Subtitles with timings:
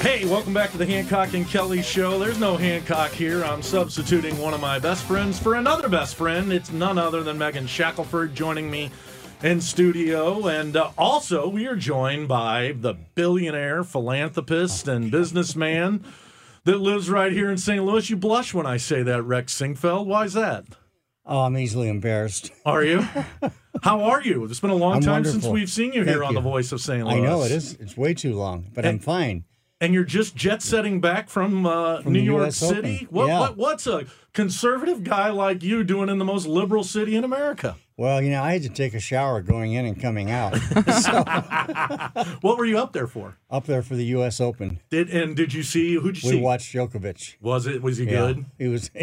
[0.00, 2.20] Hey, welcome back to the Hancock and Kelly Show.
[2.20, 3.44] There's no Hancock here.
[3.44, 6.52] I'm substituting one of my best friends for another best friend.
[6.52, 8.90] It's none other than Megan Shackelford joining me
[9.42, 10.46] in studio.
[10.46, 16.04] And uh, also, we are joined by the billionaire, philanthropist, and businessman
[16.62, 17.84] that lives right here in St.
[17.84, 18.08] Louis.
[18.08, 20.06] You blush when I say that, Rex Sinquefield.
[20.06, 20.64] Why is that?
[21.26, 22.52] Oh, I'm easily embarrassed.
[22.64, 23.04] Are you?
[23.82, 24.44] How are you?
[24.44, 25.40] It's been a long I'm time wonderful.
[25.40, 26.36] since we've seen you here on you.
[26.36, 27.04] The Voice of St.
[27.04, 27.18] Louis.
[27.18, 27.74] I know it is.
[27.74, 29.44] It's way too long, but I'm fine.
[29.80, 33.06] And you're just jet setting back from, uh, From New York US City.
[33.10, 33.40] What, Yeah.
[33.40, 37.76] what what's a conservative guy like you doing in the most liberal city in America?
[37.96, 40.54] Well, you know, I had to take a shower going in and coming out.
[42.40, 43.36] What were you up there for?
[43.50, 44.40] up there for the U.S.
[44.40, 46.40] Open, Did and did you see who'd you we see?
[46.40, 47.36] watched Djokovic.
[47.40, 48.44] Was it was he Yeah, good?
[48.58, 48.90] he was.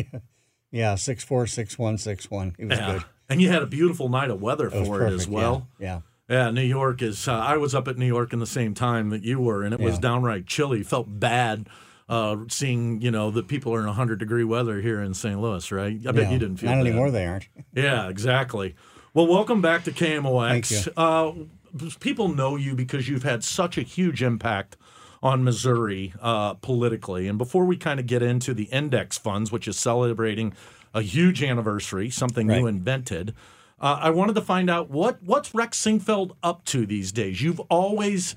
[0.72, 2.54] Yeah, six four, six one, six one.
[2.58, 2.94] He was Yeah.
[2.94, 3.04] good.
[3.30, 5.12] And you had a beautiful night of weather It for perfect.
[5.12, 5.70] it as well.
[5.80, 5.86] Yeah.
[5.88, 7.28] Yeah, New York is.
[7.28, 9.74] Uh, I was up at New York in the same time that you were, and
[9.74, 10.84] it was downright chilly.
[10.84, 11.70] Felt bad
[12.08, 15.40] uh, seeing you know that people are in 100 degree weather here in St.
[15.40, 15.98] Louis, right?
[16.08, 16.32] I bet yeah.
[16.32, 16.88] you didn't feel Not bad.
[16.88, 17.12] anymore.
[17.12, 17.48] They aren't.
[17.74, 18.76] Yeah, exactly.
[19.14, 20.86] Well, welcome back to KMOX.
[20.86, 20.94] Thank you.
[20.96, 24.78] Uh, people know you because you've had such a huge impact
[25.22, 27.28] on Missouri uh, politically.
[27.28, 30.54] And before we kind of get into the index funds, which is celebrating
[30.94, 33.34] a huge anniversary, something you invented,
[33.80, 37.42] uh, I wanted to find out what what's Rex Sinquefield up to these days.
[37.42, 38.36] You've always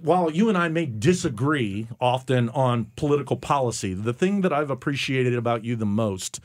[0.00, 5.34] while you and I may disagree often on political policy, the thing that I've appreciated
[5.34, 6.40] about you the most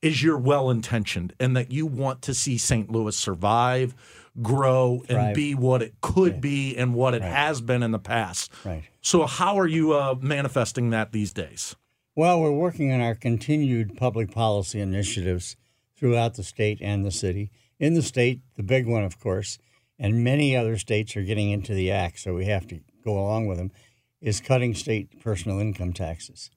[0.00, 2.90] is you're well intentioned and that you want to see St.
[2.90, 3.94] Louis survive,
[4.42, 8.50] grow, and be what it could be and what it has been in the past.
[8.64, 8.82] Right.
[9.00, 11.76] So, how are you uh, manifesting that these days?
[12.14, 15.56] Well, we're working on our continued public policy initiatives
[15.96, 17.50] throughout the state and the city.
[17.82, 19.58] In the state, the big one, of course,
[19.98, 23.48] and many other states are getting into the act, so we have to go along
[23.48, 23.72] with them,
[24.20, 26.48] is cutting state personal income taxes.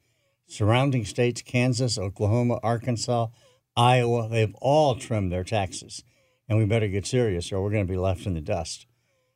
[0.45, 3.29] Surrounding states, Kansas, Oklahoma, Arkansas,
[3.75, 6.03] Iowa, they've all trimmed their taxes.
[6.47, 8.85] And we better get serious or we're going to be left in the dust.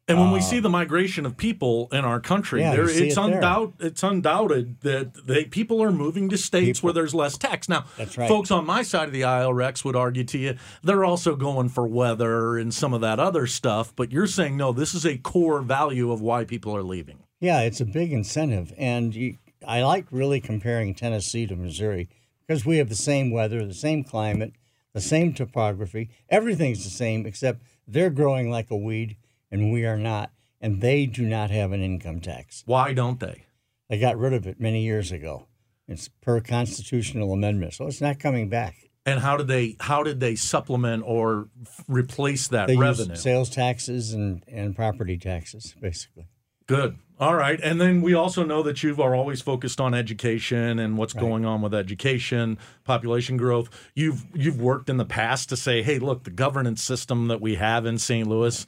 [0.09, 2.99] And when we see the migration of people in our country, Uh, Yeah, there, it's
[2.99, 7.69] it undoubt it's undoubted that they people are moving to states where there's less tax.
[7.69, 8.27] Now, That's right.
[8.27, 11.69] folks on my side of the aisle, Rex would argue to you, they're also going
[11.69, 13.93] for weather and some of that other stuff.
[13.95, 17.19] But you're saying no, this is a core value of why people are leaving.
[17.39, 22.09] Yeah, it's a big incentive, and you, I like really comparing Tennessee to Missouri
[22.45, 24.53] because we have the same weather, the same climate,
[24.93, 26.09] the same topography.
[26.29, 29.15] Everything's the same except they're growing like a weed,
[29.51, 32.63] and we are not, and they do not have an income tax.
[32.65, 33.45] Why don't they?
[33.89, 35.47] They got rid of it many years ago.
[35.87, 38.75] It's per constitutional amendment, so it's not coming back.
[39.05, 43.15] And how did they how did they supplement or f- replace that They revenue?
[43.15, 46.27] sales taxes and, and property taxes, basically.
[46.67, 46.97] Good.
[47.19, 47.59] All right.
[47.63, 51.43] And then we also know that you are always focused on education and what's going
[51.43, 53.69] on with education, population growth.
[53.95, 57.55] You've you've worked in the past to say, hey, look, the governance system that we
[57.55, 58.27] have in St.
[58.27, 58.63] Louis,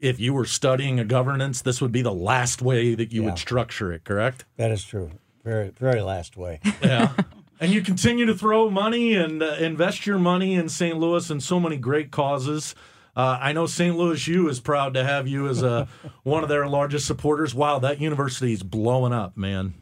[0.00, 3.30] if you were studying a governance, this would be the last way that you Yeah.
[3.30, 4.44] would structure it, correct?
[4.56, 5.10] That is true.
[5.44, 6.60] Very, very last way.
[6.82, 7.12] Yeah.
[7.60, 10.98] and you continue to throw money and uh, invest your money in St.
[10.98, 12.74] Louis in so many great causes.
[13.16, 13.96] Uh, I know St.
[13.96, 15.86] Louis U is proud to have you as a,
[16.24, 17.54] one of their largest supporters.
[17.54, 19.74] Wow, that university is blowing up, man.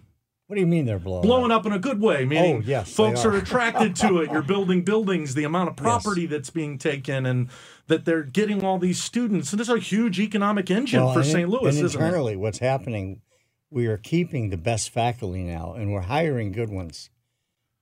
[0.52, 1.22] What do you mean they're blowing?
[1.22, 3.30] Blowing up in a good way, meaning Oh, yes, folks are.
[3.32, 3.38] are.
[3.38, 4.30] attracted to it.
[4.30, 7.48] You're building buildings, the amount of property that's being taken, and
[7.86, 9.50] that they're getting all these students.
[9.54, 11.48] And this is a huge economic engine Well, for St.
[11.48, 12.04] Louis, and isn't it?
[12.04, 13.22] internally, what's happening?
[13.70, 17.08] We are keeping the best faculty now, and we're hiring good ones,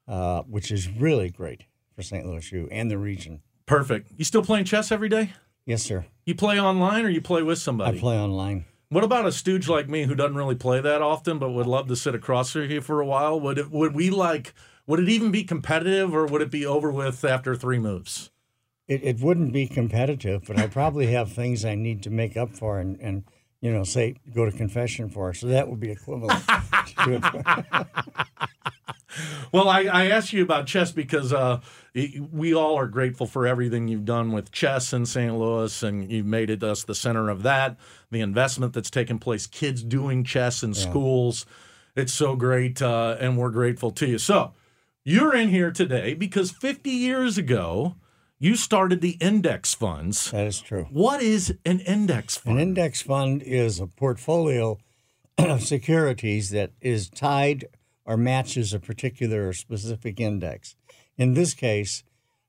[0.06, 1.64] uh, which is really great
[1.96, 2.24] for St.
[2.24, 3.42] Louis U and the region.
[3.66, 4.12] Perfect.
[4.16, 5.32] You still playing chess every day?
[5.66, 6.06] Yes, sir.
[6.24, 7.98] You play online or you play with somebody?
[7.98, 8.66] I play online.
[8.90, 11.86] What about a stooge like me who doesn't really play that often, but would love
[11.86, 13.38] to sit across from you for a while?
[13.38, 13.70] Would it?
[13.70, 14.52] Would we like?
[14.88, 18.32] Would it even be competitive, or would it be over with after three moves?
[18.88, 22.56] It, it wouldn't be competitive, but I probably have things I need to make up
[22.56, 23.22] for and, and
[23.60, 25.32] you know, say, go to confession for.
[25.34, 26.42] So that would be equivalent.
[29.52, 31.60] Well, I, I asked you about chess because uh,
[31.94, 35.36] we all are grateful for everything you've done with chess in St.
[35.36, 37.76] Louis, and you've made it us the center of that.
[38.10, 41.46] The investment that's taken place, kids doing chess in schools,
[41.96, 44.18] it's so great, uh, and we're grateful to you.
[44.18, 44.52] So,
[45.02, 47.96] you're in here today because 50 years ago,
[48.38, 50.30] you started the index funds.
[50.30, 50.86] That is true.
[50.90, 52.56] What is an index fund?
[52.56, 54.78] An index fund is a portfolio
[55.38, 57.66] of securities that is tied
[58.04, 60.76] or matches a particular or specific index.
[61.16, 62.02] In this case,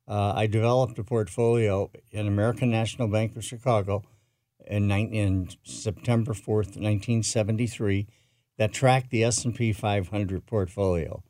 [0.08, 4.04] uh, I developed a portfolio in American National Bank of Chicago
[4.66, 8.08] in, in September 4th, 1973,
[8.58, 11.24] that tracked the S&P 500 portfolio.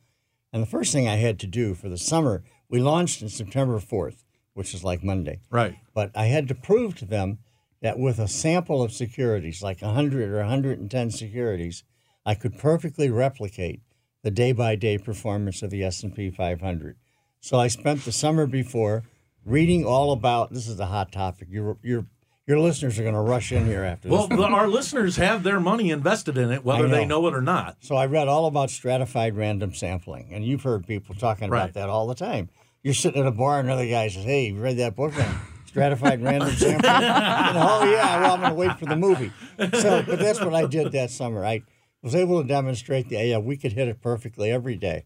[0.52, 3.78] And the first thing I had to do for the summer, we launched in September
[3.78, 5.40] 4th, which is like Monday.
[5.50, 5.76] Right.
[5.94, 7.38] But I had to prove to them
[7.80, 11.84] that with a sample of securities, like 100 or 110 securities,
[12.24, 13.82] I could perfectly replicate
[14.22, 16.96] the day-by-day performance of the S&P 500.
[17.40, 19.02] So I spent the summer before
[19.44, 21.48] reading all about this is a hot topic.
[21.50, 22.06] Your your
[22.46, 24.36] your listeners are going to rush in here after Well, this.
[24.38, 27.20] the, our listeners have their money invested in it, whether I they know.
[27.20, 27.76] know it or not.
[27.80, 31.62] So I read all about stratified random sampling, and you've heard people talking Right.
[31.62, 32.48] about that all the time.
[32.82, 35.40] You're sitting at a bar, and another guy says, "Hey, you read that book on
[35.66, 39.32] stratified random sampling?" Know, oh yeah, well I'm going to wait for the movie.
[39.80, 41.44] So, but that's what I did that summer.
[41.44, 41.62] I
[42.02, 45.04] was able to demonstrate that yeah, we could hit it perfectly every day,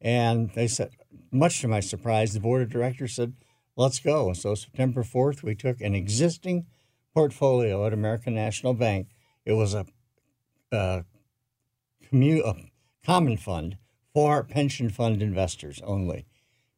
[0.00, 0.90] and they said,
[1.30, 3.34] much to my surprise, the board of directors said,
[3.76, 6.66] "Let's go." So September 4th, we took an existing
[7.12, 9.08] portfolio at American National Bank.
[9.44, 9.86] It was a
[10.70, 11.02] uh,
[12.12, 12.54] commu- a
[13.04, 13.78] common fund
[14.12, 16.26] for pension fund investors only.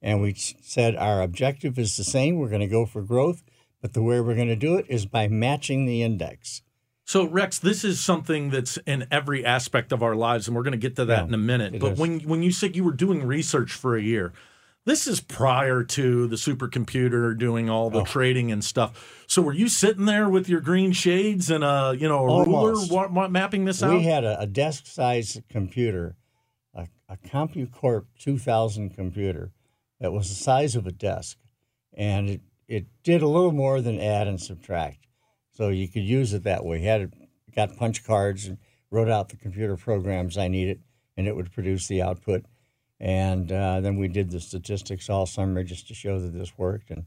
[0.03, 2.37] And we said our objective is the same.
[2.37, 3.43] We're going to go for growth,
[3.81, 6.63] but the way we're going to do it is by matching the index.
[7.09, 10.73] So, Rex, this is something that's in every aspect of our lives, and we're going
[10.73, 11.79] to get to that Yeah, in a minute.
[11.79, 11.99] But is.
[12.01, 14.33] when when you said you were doing research for a year,
[14.87, 17.91] this is prior to the supercomputer doing all Oh.
[18.01, 19.25] the trading and stuff.
[19.29, 22.91] So, were you sitting there with your green shades and a you know a Almost.
[22.91, 23.95] ruler wa- wa- mapping this out?
[23.95, 26.17] We had a, a desk-sized computer,
[26.75, 29.53] a, a CompuCorp 2000 computer
[30.01, 31.39] that was the size of a desk,
[31.95, 35.06] and it, it did a little more than add and subtract.
[35.57, 36.81] So you could use it that way.
[36.83, 37.15] Had it,
[37.55, 38.59] got punch cards and
[38.91, 40.83] wrote out the computer programs I needed,
[41.17, 42.45] and it would produce the output.
[43.01, 46.91] And uh, then we did the statistics all summer just to show that this worked.
[46.91, 47.05] And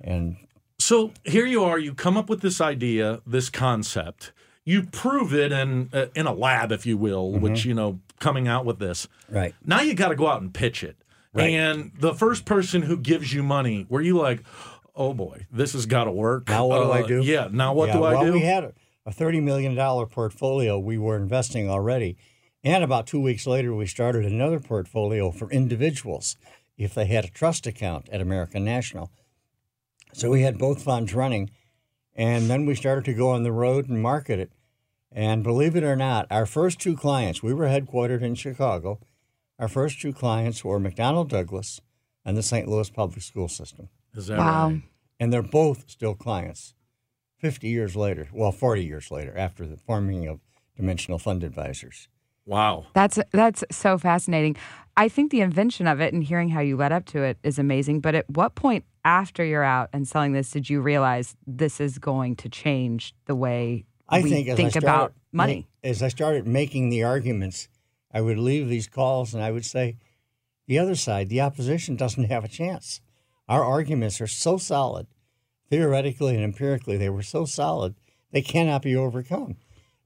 [0.00, 0.36] and
[0.78, 1.78] So here you are.
[1.78, 4.32] You come up with this idea, this concept.
[4.64, 7.40] You prove it in uh, in a lab, if you will, Mm-hmm.
[7.42, 9.08] which you know, coming out with this.
[9.28, 9.54] right.
[9.64, 10.96] Now you got to go out and pitch it.
[11.32, 11.50] Right.
[11.50, 14.44] And the first person who gives you money, were you like,
[14.94, 16.48] oh boy, this has got to work?
[16.48, 17.22] Now what do I Uh, do?
[17.22, 17.48] Yeah.
[17.50, 18.16] Now what Yeah, do I do?
[18.16, 18.32] well, do?
[18.32, 18.72] we had a,
[19.06, 19.76] a $30 million
[20.06, 22.16] portfolio we were investing already.
[22.62, 26.36] And about two weeks later, we started another portfolio for individuals
[26.78, 29.10] if they had a trust account at American National.
[30.12, 31.50] So we had both funds running.
[32.16, 34.52] And then we started to go on the road and market it.
[35.10, 39.00] And believe it or not, our first two clients, we were headquartered in Chicago.
[39.58, 41.80] Our first two clients were McDonnell Douglas
[42.24, 42.68] and the St.
[42.68, 44.68] Louis Public School System Is that Wow.
[44.70, 44.82] right?
[45.20, 46.74] and they're both still clients
[47.38, 50.40] 50 years later well 40 years later after the forming of
[50.76, 52.08] dimensional fund advisors
[52.46, 52.84] Wow.
[52.92, 54.56] That's that's so fascinating.
[54.98, 57.58] I think the invention of it and hearing how you led up to it is
[57.58, 58.00] amazing.
[58.00, 61.96] But at what point after you're out and selling this did you realize this is
[61.98, 65.66] going to change the way i we think think I started, about money?
[65.82, 67.68] as i started making the arguments
[68.12, 69.96] i would leave these calls and i would say
[70.66, 73.00] the other side the opposition doesn't have a chance
[73.48, 75.06] our arguments are so solid
[75.70, 77.94] theoretically and empirically they were so solid
[78.32, 79.56] they cannot be overcome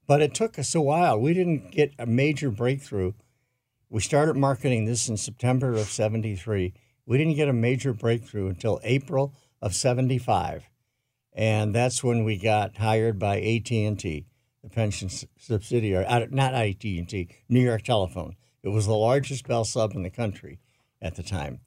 [0.07, 3.13] but it took us a while we didn't get a major breakthrough
[3.91, 6.75] We started marketing this in September of 73.
[7.07, 10.69] We didn't get a major breakthrough until April of 75.
[11.33, 14.27] And that's when we got hired by AT&T,
[14.63, 15.09] the pension
[15.39, 18.37] subsidiary, not AT&T, New York Telephone.
[18.63, 20.61] It was the largest Bell sub in the country
[21.01, 21.61] at the time.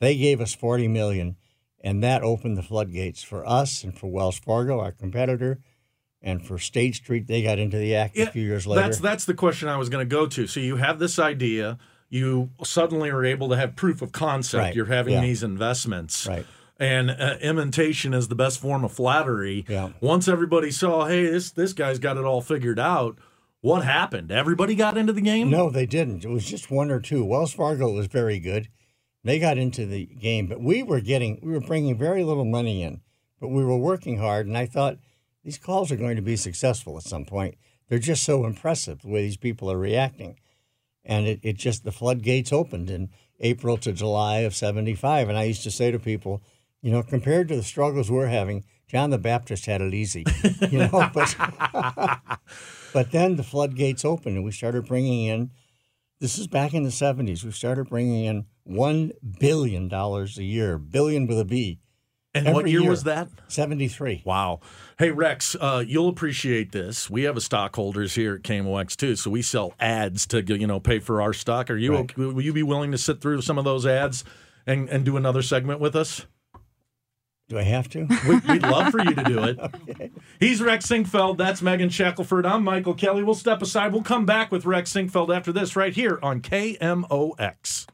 [0.00, 1.36] They gave us 40 million
[1.80, 5.60] and that opened the floodgates for us and for Wells Fargo, our competitor,
[6.20, 7.26] and for State Street.
[7.26, 8.82] They got into the act a few years later.
[8.82, 10.46] That's that's the question I was going to go to.
[10.46, 11.78] So you have this idea,
[12.08, 14.60] you suddenly are able to have proof of concept.
[14.60, 14.74] Right.
[14.74, 15.20] You're having Yeah.
[15.20, 16.26] these investments.
[16.26, 16.46] Right.
[16.80, 19.64] And uh, imitation is the best form of flattery.
[19.68, 19.90] Yeah.
[20.00, 23.18] Once everybody saw, hey, this this guy's got it all figured out.
[23.60, 24.30] What happened?
[24.30, 25.50] Everybody got into the game.
[25.50, 26.24] No, they didn't.
[26.24, 27.24] It was just one or two.
[27.24, 28.68] Wells Fargo was very good.
[29.28, 32.82] They got into the game, but we were getting, we were bringing very little money
[32.82, 33.02] in,
[33.38, 34.46] but we were working hard.
[34.46, 34.96] And I thought
[35.44, 37.58] these calls are going to be successful at some point.
[37.88, 40.40] They're just so impressive the way these people are reacting.
[41.04, 45.28] And it, it just, the floodgates opened in April to July of 75.
[45.28, 46.42] And I used to say to people,
[46.80, 50.24] you know, compared to the struggles we're having, John the Baptist had it easy,
[50.70, 51.36] you know, but,
[52.94, 55.50] but then the floodgates opened and we started bringing in
[56.20, 57.44] this is back in the 70s.
[57.44, 61.80] We started bringing in $1 billion a year, billion with a B,
[62.34, 62.90] and what year, year.
[62.90, 63.28] was that?
[63.48, 64.22] 73.
[64.24, 64.60] Wow.
[64.98, 67.08] Hey, Rex, uh, you'll appreciate this.
[67.08, 70.78] We have a stockholders here at KMOX too, so we sell ads to you know
[70.80, 71.70] pay for our stock.
[71.70, 72.00] Are you Right.
[72.00, 74.24] okay, will you be willing to sit through some of those ads
[74.66, 76.26] and, and do another segment with us?
[77.48, 78.06] Do I have to?
[78.28, 79.58] We, would love for you to do it.
[79.88, 80.10] okay.
[80.38, 81.38] He's Rex Sinquefield.
[81.38, 82.44] That's Megan Shackelford.
[82.44, 83.24] I'm Michael Kelly.
[83.24, 83.92] We'll step aside.
[83.92, 87.86] We'll come back with Rex Sinquefield after this right here on KMOX.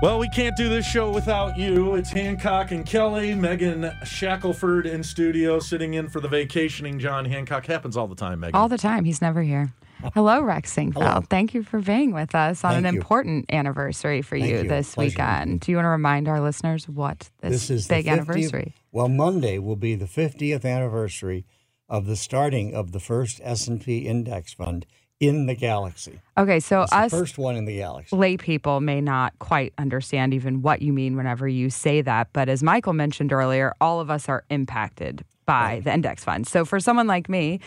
[0.00, 1.96] Well, we can't do this show without you.
[1.96, 7.66] It's Hancock and Kelly, Megan Shackelford in studio, sitting in for the vacationing John Hancock.
[7.66, 8.54] Happens all the time, Megan.
[8.54, 9.04] All the time.
[9.04, 9.72] He's never here.
[10.14, 10.94] Hello, Rex Sinquefield.
[10.94, 11.20] Hello.
[11.28, 13.00] Thank you for being with us on Thank an you.
[13.00, 14.68] important anniversary for you, you.
[14.68, 15.10] this Pleasure.
[15.10, 15.60] weekend.
[15.60, 18.74] Do you want to remind our listeners what this, This is big 50th anniversary?
[18.90, 21.44] Well, Monday will be the 50th anniversary
[21.88, 24.86] of the starting of the first S&P index fund
[25.20, 26.20] in the galaxy.
[26.36, 28.16] Okay, so It's us the first one in the galaxy.
[28.16, 32.28] lay people may not quite understand even what you mean whenever you say that.
[32.32, 36.46] But as Michael mentioned earlier, all of us are impacted by the index fund.
[36.46, 37.60] So for someone like me,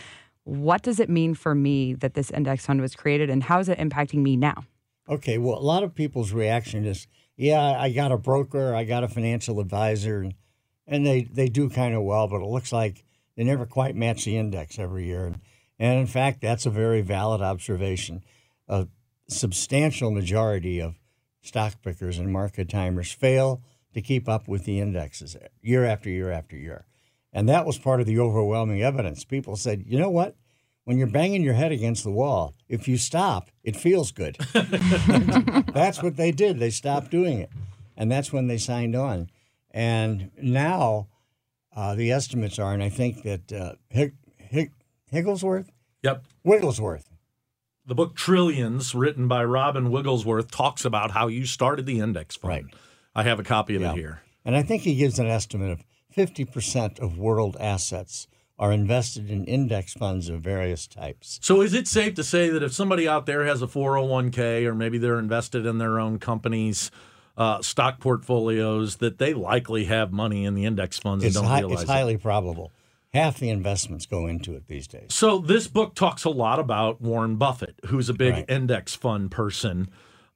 [0.46, 3.68] what does it mean for me that this index fund was created and how is
[3.68, 4.64] it impacting me now?
[5.08, 9.02] Okay, well, a lot of people's reaction is, yeah, I got a broker, I got
[9.02, 10.34] a financial advisor, and,
[10.86, 13.04] and they, they do kind of well, but it looks like
[13.36, 15.26] they never quite match the index every year.
[15.26, 15.40] And,
[15.80, 18.22] and in fact, that's a very valid observation.
[18.68, 18.86] A
[19.28, 20.94] substantial majority of
[21.42, 23.62] stock pickers and market timers fail
[23.94, 26.86] to keep up with the indexes year after year after year.
[27.36, 29.22] And that was part of the overwhelming evidence.
[29.22, 30.36] People said, you know what?
[30.84, 34.38] When you're banging your head against the wall, if you stop, it feels good.
[35.74, 36.58] that's what they did.
[36.58, 37.50] They stopped doing it.
[37.94, 39.28] And that's when they signed on.
[39.70, 41.08] And now
[41.76, 44.72] uh, the estimates are, and I think that uh, Hig- Hig-
[45.12, 45.68] Higglesworth,
[46.02, 46.24] Yep.
[46.42, 47.10] Wigglesworth,
[47.84, 52.50] The book Trillions, written by Robin Wigglesworth, talks about how you started the index fund.
[52.50, 52.64] Right.
[53.14, 53.92] I have a copy of Yeah.
[53.92, 54.22] it here.
[54.44, 55.84] and I think he gives an estimate of
[56.16, 58.26] 50% of world assets
[58.58, 61.38] are invested in index funds of various types.
[61.42, 64.74] So, is it safe to say that if somebody out there has a 401k or
[64.74, 66.90] maybe they're invested in their own company's
[67.36, 71.50] uh, stock portfolios, that they likely have money in the index funds It's, and don't
[71.52, 71.92] hi- realize it's it?
[71.92, 72.72] highly probable.
[73.12, 75.08] Half the investments go into it these days.
[75.10, 78.44] So, this book talks a lot about Warren Buffett, who's a big Right.
[78.48, 79.88] index fund person.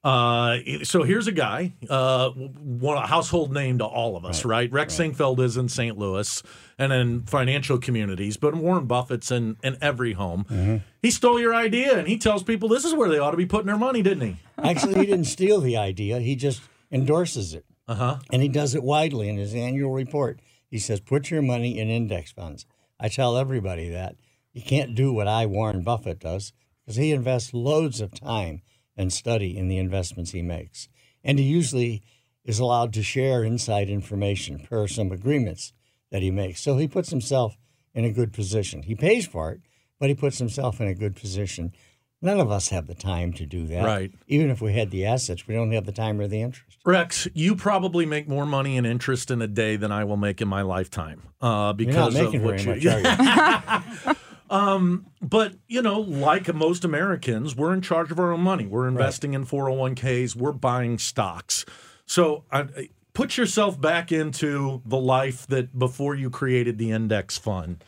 [0.03, 4.71] Uh, so here's a guy, uh, one a household name to all of us, right?
[4.71, 5.95] Rex Sinquefield is in St.
[5.95, 6.41] Louis
[6.79, 10.45] and in financial communities, but Warren Buffett's in, in every home.
[10.49, 10.77] Mm-hmm.
[11.03, 13.45] He stole your idea and he tells people this is where they ought to be
[13.45, 14.37] putting their money, didn't he?
[14.63, 17.65] Actually, he didn't steal the idea, he just endorses it.
[17.87, 18.19] Uh huh.
[18.31, 20.39] And he does it widely in his annual report.
[20.67, 22.65] He says, put your money in index funds.
[22.99, 24.15] I tell everybody that.
[24.53, 28.63] You can't do what I, Warren Buffett, does because he invests loads of time
[28.95, 30.87] and study in the investments he makes.
[31.23, 32.01] And he usually
[32.43, 35.73] is allowed to share inside information per some agreements
[36.11, 36.61] that he makes.
[36.61, 37.57] So he puts himself
[37.93, 38.83] in a good position.
[38.83, 39.61] He pays for it,
[39.99, 41.73] but he puts himself in a good position.
[42.21, 43.83] None of us have the time to do that.
[43.83, 44.11] Right.
[44.27, 46.77] Even if we had the assets, we don't have the time or the interest.
[46.85, 50.41] Rex, you probably make more money in interest in a day than I will make
[50.41, 51.23] in my lifetime.
[51.41, 54.15] Uh, You're not because making of what very you, much, are you?
[54.51, 58.65] Um, but, you know, like most Americans, we're in charge of our own money.
[58.67, 61.65] We're investing in 401ks, we're buying stocks.
[62.05, 67.83] So I, put yourself back into the life that before you created the index fund.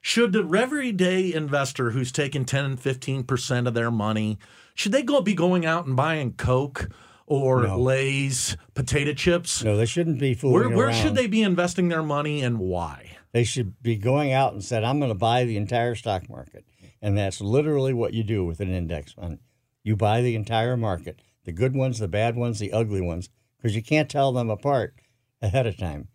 [0.00, 4.38] Should the everyday investor who's taking 10 and 15% of their money,
[4.74, 6.88] should they go be going out and buying Coke
[7.26, 7.78] or No.
[7.78, 9.62] Lay's potato chips?
[9.62, 13.17] No, they shouldn't be fooling Where, where should they be investing their money and why?
[13.38, 16.64] They should be going out and said, "I'm going to buy the entire stock market,"
[17.00, 19.38] and that's literally what you do with an index fund.
[19.84, 23.76] You buy the entire market, the good ones, the bad ones, the ugly ones, because
[23.76, 24.96] you can't tell them apart
[25.40, 26.08] ahead of time.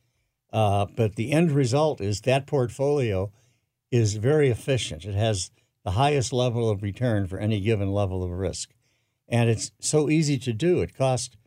[0.52, 3.32] Uh, but the end result is that portfolio
[3.90, 5.06] is very efficient.
[5.06, 5.50] It has
[5.86, 8.74] the highest level of return for any given level of risk,
[9.30, 10.82] and it's so easy to do.
[10.82, 11.38] It costs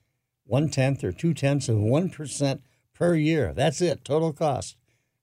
[0.46, 2.62] one tenth or two tenths of one percent
[2.94, 3.52] per year.
[3.52, 4.78] That's it, total cost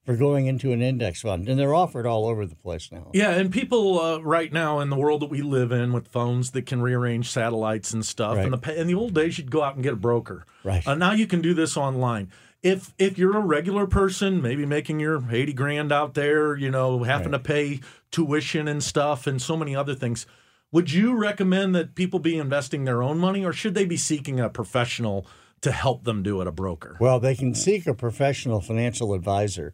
[0.05, 3.09] for going into an index fund, and they're offered all over the place now.
[3.13, 6.51] Yeah, and people uh, right now in the world that we live in with phones
[6.51, 8.37] that can rearrange satellites and stuff.
[8.37, 8.77] In, the, Right.
[8.77, 10.45] in the old days, you'd go out and get a broker.
[10.63, 10.85] Right.
[10.85, 12.29] Uh, now you can do this online.
[12.61, 17.03] If if you're a regular person, maybe making your eighty grand out there, you know,
[17.03, 17.81] having to pay
[18.11, 20.25] tuition and stuff, and so many other things.
[20.71, 24.39] Would you recommend that people be investing their own money, or should they be seeking
[24.39, 25.27] a professional
[25.61, 26.97] to help them do it, a broker?
[26.99, 29.73] Well, they can seek a professional financial advisor,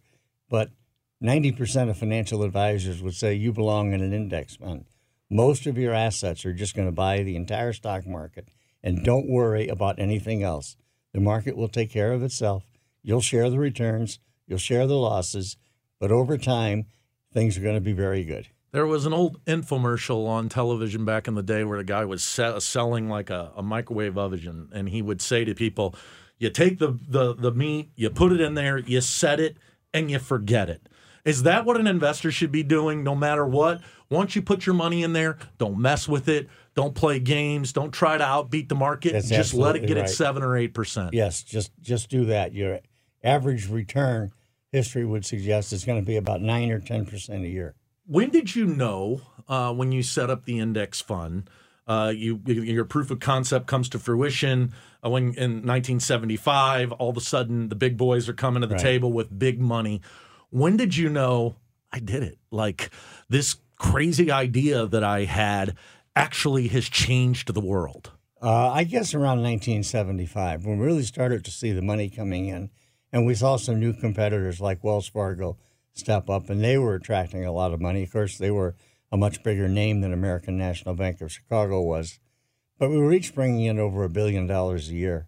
[0.50, 0.72] but
[1.24, 4.86] 90% of financial advisors would say you belong in an index fund.
[5.30, 8.48] Most of your assets are just going to buy the entire stock market,
[8.82, 10.76] and don't worry about anything else.
[11.14, 12.64] The market will take care of itself.
[13.04, 15.58] You'll share the returns, you'll share the losses,
[16.00, 16.86] but over time,
[17.34, 18.48] things are going to be very good.
[18.72, 22.24] There was an old infomercial on television back in the day where the guy was
[22.24, 25.96] se- selling like a, a microwave oven, and he would say to people,
[26.38, 29.58] You take the the the meat, you put it in there, you set it,
[29.94, 30.88] and you forget it.
[31.26, 33.82] Is that what an investor should be doing no matter what?
[34.10, 36.48] Once you put your money in there, don't mess with it.
[36.76, 37.74] Don't play games.
[37.74, 39.14] Don't try to outbeat the market.
[39.14, 40.06] That's just let it get right.
[40.06, 41.14] at seven or eight percent.
[41.14, 42.54] Yes, just just do that.
[42.54, 42.80] Your
[43.24, 44.32] average return
[44.72, 47.76] history would suggest it's going to be about nine or ten percent a year.
[48.06, 51.50] When did you know uh, when you set up the index fund?
[51.90, 54.72] Uh, you your proof of concept comes to fruition
[55.04, 56.92] uh, when in 1975.
[56.94, 58.82] All of a sudden, the big boys are coming to the Right.
[58.84, 60.00] table with big money.
[60.52, 61.56] When did you know
[61.92, 62.38] I did it?
[62.52, 62.92] Like
[63.28, 65.76] this crazy idea that I had
[66.16, 68.12] actually has changed the world.
[68.42, 72.70] Uh, I guess around 1975, when we really started to see the money coming in,
[73.12, 75.58] and we saw some new competitors like Wells Fargo
[75.94, 78.04] step up, and they were attracting a lot of money.
[78.04, 78.76] Of course, they were
[79.12, 82.20] a much bigger name than American National Bank of Chicago was,
[82.78, 85.28] but we were each bringing in over a billion dollars a year.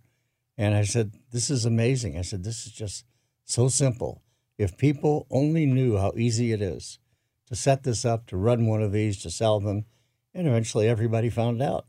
[0.58, 3.06] And I said, "This is amazing." I said, "This is just
[3.46, 4.22] so simple.
[4.58, 7.00] If people only knew how easy it is
[7.48, 9.86] to set this up, to run one of these, to sell them,
[10.34, 11.88] and eventually everybody found out."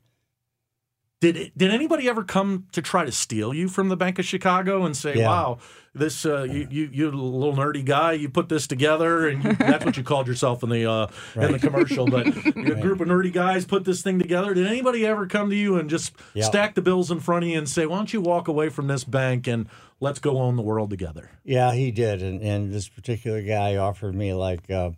[1.23, 4.25] Did it, did anybody ever come to try to steal you from the Bank of
[4.25, 5.29] Chicago and say, Yeah.
[5.29, 5.59] "Wow,
[5.95, 9.85] this uh, you, you you little nerdy guy, you put this together," and you, that's
[9.85, 12.07] what you called yourself in the uh, in the commercial.
[12.07, 14.53] But a group of nerdy guys put this thing together.
[14.53, 16.43] Did anybody ever come to you and just Yeah.
[16.43, 18.89] stack the bills in front of you and say, "Why don't you walk away from
[18.89, 19.69] this bank and
[20.01, 21.31] let's go own the world together"?
[21.45, 24.91] Yeah, he did, and and this particular guy offered me like, uh,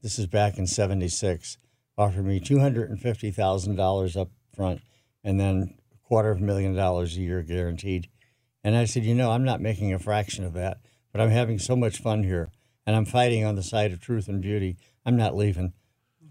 [0.00, 1.58] this is back in '76,
[1.98, 4.80] offered me two hundred and fifty thousand dollars up front,
[5.24, 8.08] and then a quarter of a million dollars a year guaranteed.
[8.64, 10.78] And I said, you know, I'm not making a fraction of that,
[11.12, 12.50] but I'm having so much fun here,
[12.86, 14.76] and I'm fighting on the side of truth and beauty.
[15.06, 15.72] I'm not leaving,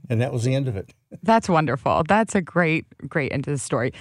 [0.09, 0.93] and that was the end of it.
[1.23, 2.03] That's wonderful.
[2.07, 3.93] That's a great, great end to the story.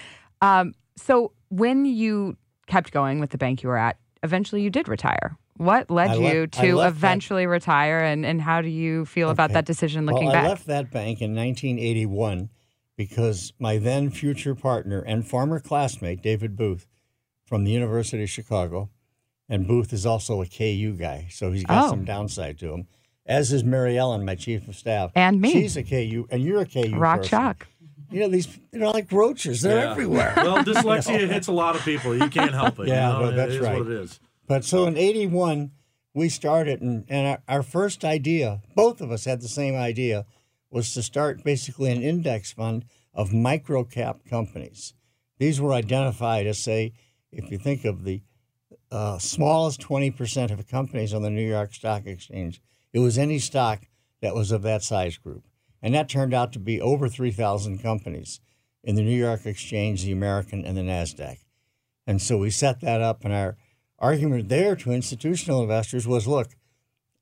[0.43, 4.89] Um, so when you kept going with the bank you were at, eventually you did
[4.89, 5.37] retire.
[5.57, 9.47] What led you to left that- eventually retire, and, and how do you feel about
[9.51, 9.55] Okay.
[9.55, 10.45] that decision looking well, back?
[10.45, 12.51] I left that bank in 1981
[12.97, 16.87] because my then future partner and former classmate, David Booth,
[17.45, 18.91] from the University of Chicago,
[19.49, 21.91] and Booth is also a KU guy, so he's got Oh.
[21.91, 22.87] some downside to him.
[23.25, 25.53] As is Mary Ellen, my chief of staff, And me.
[25.53, 26.97] She's a KU, and you're a KU.
[26.97, 27.29] Rock person.
[27.31, 27.67] Shock.
[28.11, 29.63] You know these, they're like roaches.
[29.63, 29.91] They're Yeah.
[29.91, 30.33] everywhere.
[30.37, 32.17] Well, dyslexia hits a lot of people.
[32.17, 32.89] You can't help it.
[32.89, 33.31] Yeah, you know?
[33.31, 33.79] no, that's it is right.
[33.79, 34.21] what it is.
[34.47, 35.73] But so in 81,
[36.15, 40.25] we started, and, and our, our first idea, both of us had the same idea,
[40.77, 42.85] was to start basically an index fund
[43.15, 44.93] of micro cap companies.
[45.39, 46.93] These were identified as, say,
[47.33, 48.21] if you think of the
[48.91, 52.61] uh, smallest 20% of companies on the New York Stock Exchange,
[52.93, 53.87] it was any stock
[54.21, 55.45] that was of that size group.
[55.81, 58.41] And that turned out to be over 3,000 companies
[58.85, 61.39] in the New York Exchange, the American, and the NASDAQ.
[62.07, 63.57] And so we set that up, and our
[63.99, 66.49] argument there to institutional investors was look,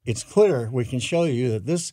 [0.04, 1.92] it's clear we can show you that this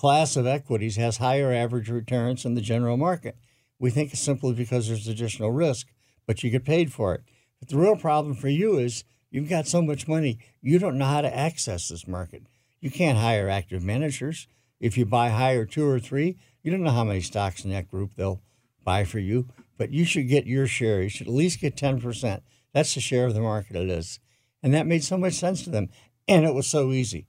[0.00, 3.36] class of equities has higher average returns than the general market.
[3.78, 5.88] We think it's simply because there's additional risk,
[6.26, 7.20] but you get paid for it.
[7.58, 11.04] But the real problem for you is you've got so much money, you don't know
[11.04, 12.44] how to access this market.
[12.80, 14.48] You can't hire active managers.
[14.80, 17.90] If you buy higher two or three, you don't know how many stocks in that
[17.90, 18.40] group they'll
[18.82, 21.02] buy for you, but you should get your share.
[21.02, 22.40] You should at least get 10%.
[22.72, 24.18] That's the share of the market it is.
[24.62, 25.90] And that made so much sense to them.
[26.26, 27.26] And it was so easy.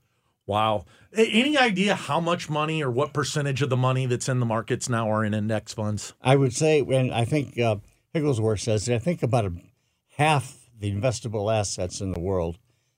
[0.52, 0.84] Wow.
[1.16, 4.90] Any idea how much money or what percentage of the money that's in the markets
[4.90, 6.14] now are in index funds?
[6.22, 7.78] I would say, and I think uh,
[8.14, 9.54] Higglesworth says that I think about a,
[10.18, 12.58] half the investable assets in the world,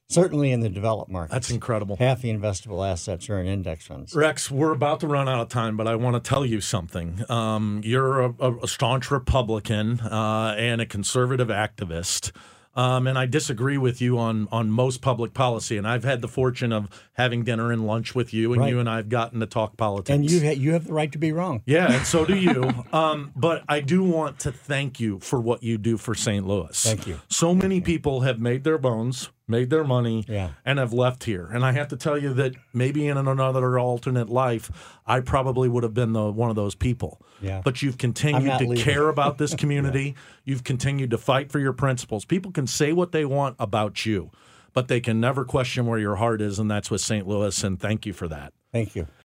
[0.10, 1.96] certainly in the developed markets, That's incredible.
[1.98, 4.16] half the investable assets are in index funds.
[4.16, 7.24] Rex, we're about to run out of time, but I want to tell you something.
[7.30, 12.32] Um, you're a, a, a staunch Republican uh, and a conservative activist.
[12.76, 15.78] Um, and I disagree with you on on most public policy.
[15.78, 18.70] And I've had the fortune of having dinner and lunch with you, and Right.
[18.70, 20.10] you and I've gotten to talk politics.
[20.14, 21.62] And you, ha- you have the right to be wrong.
[21.66, 22.64] Yeah, and so do you.
[22.94, 26.46] Um, but I do want to thank you for what you do for St.
[26.48, 26.84] Louis.
[26.84, 27.20] Thank you.
[27.28, 30.52] So many people have made their bones, made their money, Yeah.
[30.66, 31.48] and have left here.
[31.52, 34.72] And I have to tell you that maybe in another alternate life,
[35.06, 37.22] I probably would have been the one of those people.
[37.42, 37.62] Yeah.
[37.64, 38.84] But you've continued to leaving.
[38.84, 40.16] care about this community.
[40.46, 42.24] You've continued to fight for your principles.
[42.26, 44.32] People can say what they want about you,
[44.74, 47.28] but they can never question where your heart is, and that's with St.
[47.28, 47.64] Louis.
[47.64, 48.54] And thank you for that.
[48.72, 49.08] Thank you.